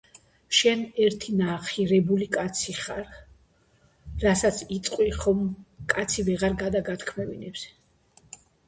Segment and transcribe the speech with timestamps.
[0.19, 5.47] -შენ ერთინახირებული კაცი ხარ:რასაც იტყვი, ხომ
[5.95, 7.73] კაცი ვეღარ გადაგათქმევინებს?!